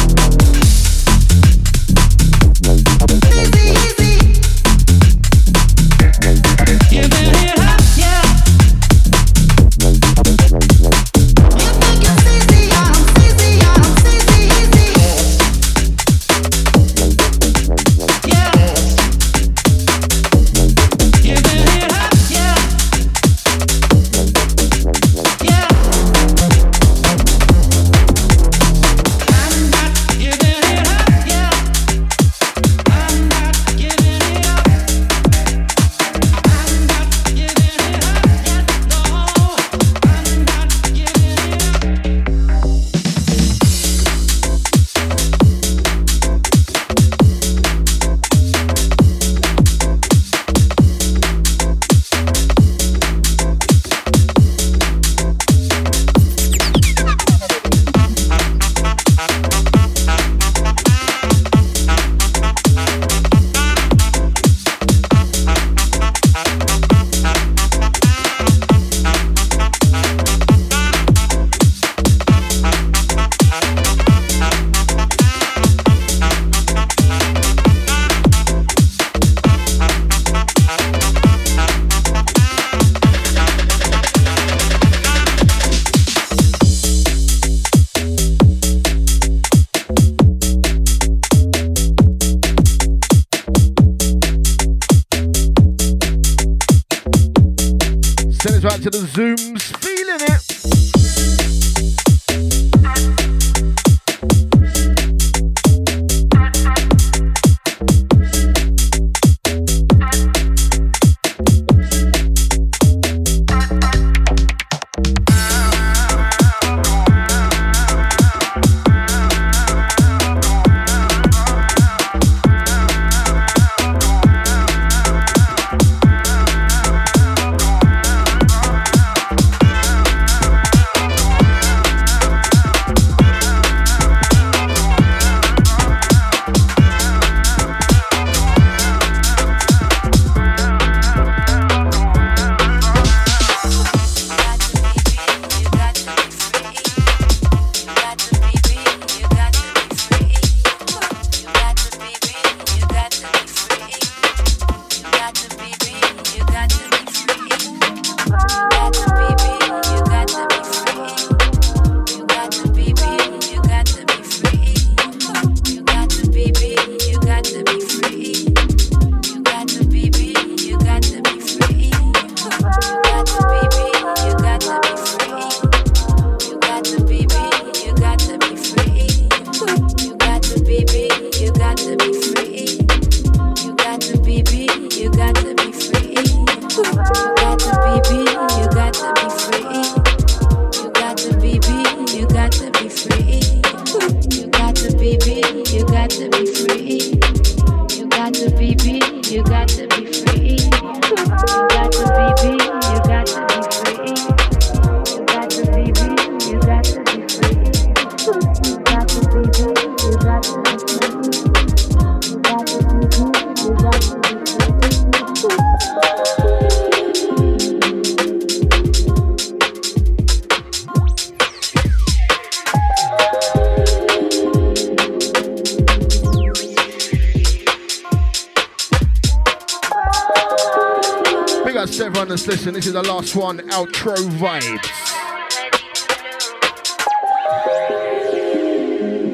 One, 233.37 233.59
outro 233.69 234.17
vibes. 234.17 234.91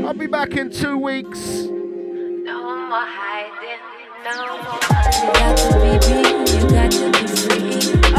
I'll 0.04 0.12
be 0.12 0.26
back 0.26 0.56
in 0.56 0.70
two 0.70 0.98
weeks. 0.98 1.38
No 1.38 2.88
more 2.88 3.06
hiding, 3.06 3.78
no 4.24 4.58
more 4.62 4.80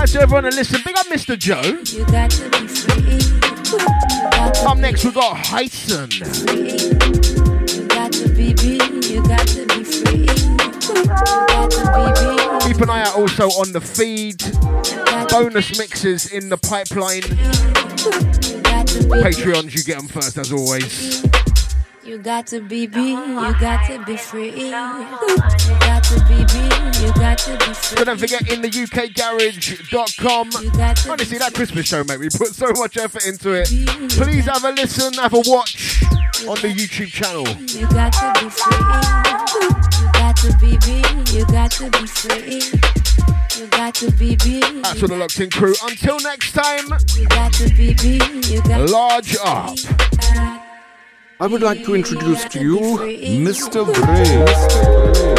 As 0.01 0.15
everyone 0.15 0.45
and 0.45 0.55
listen, 0.55 0.79
big 0.85 0.97
up 0.97 1.07
Mr. 1.07 1.37
Joe. 1.37 1.81
Up 4.69 4.77
next 4.77 5.03
we 5.03 5.11
got 5.11 5.35
Hyson. 5.35 6.09
Keep 12.61 12.81
an 12.81 12.89
eye 12.89 13.01
out 13.01 13.15
also 13.17 13.49
on 13.49 13.73
the 13.73 13.81
feed 13.81 14.42
bonus 15.33 15.79
mixes 15.79 16.31
in 16.31 16.47
the 16.47 16.57
pipeline. 16.57 17.23
Patreons, 19.23 19.75
you 19.75 19.83
get 19.83 19.97
them 19.97 20.07
first 20.07 20.37
as 20.37 20.51
always. 20.51 21.23
You 22.03 22.19
got 22.19 22.45
to 22.47 22.61
be 22.61 22.85
be, 22.85 23.09
you 23.09 23.53
got 23.59 23.87
to 23.87 24.03
be 24.05 24.15
free. 24.15 24.51
You 24.53 24.69
got 24.69 26.03
to 26.03 26.19
be 26.27 26.35
be, 26.35 26.61
you 27.03 27.11
got 27.13 27.39
to 27.39 27.57
be 27.57 27.73
free. 27.73 27.97
So 27.97 28.03
don't 28.03 28.19
forget 28.19 28.47
in 28.51 28.61
the 28.61 28.69
UKGarage.com. 28.69 30.49
Honestly, 31.11 31.37
that 31.39 31.55
Christmas 31.55 31.87
show, 31.87 32.03
mate, 32.03 32.19
we 32.19 32.29
put 32.37 32.53
so 32.53 32.71
much 32.73 32.97
effort 32.97 33.25
into 33.25 33.53
it. 33.53 33.69
Please 34.11 34.45
have 34.45 34.63
a 34.63 34.71
listen, 34.71 35.13
have 35.13 35.33
a 35.33 35.41
watch 35.47 36.03
on 36.47 36.61
the 36.61 36.71
YouTube 36.71 37.07
channel. 37.07 37.47
You 37.73 37.87
got 37.87 38.13
to 38.13 38.31
be 38.39 38.49
free. 38.51 38.77
You 39.97 40.11
got 40.13 40.35
to 40.37 40.55
be 40.61 40.77
be, 40.85 41.01
you 41.35 41.45
got 41.47 41.71
to 41.71 41.89
be 41.89 42.05
free. 42.05 43.32
You 43.57 43.67
got 43.67 43.93
to 43.95 44.11
be 44.13 44.35
big. 44.35 44.63
That's 44.81 44.99
for 44.99 45.07
the 45.07 45.15
locked 45.15 45.39
in 45.39 45.51
crew. 45.51 45.75
Until 45.83 46.19
next 46.21 46.53
time, 46.53 46.85
you 47.15 47.27
got 47.27 47.53
to 47.53 47.69
be 47.75 47.93
big. 47.93 48.45
You 48.47 48.63
got 48.63 48.89
large 48.89 49.35
up. 49.43 49.77
I 51.39 51.47
would 51.47 51.61
like 51.61 51.83
to 51.85 51.93
introduce 51.93 52.45
to 52.45 52.59
you 52.59 52.79
Mr. 52.79 53.85
Bray. 53.93 55.32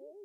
Mm-hmm. 0.00 0.23